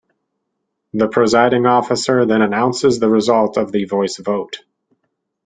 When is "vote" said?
4.17-4.63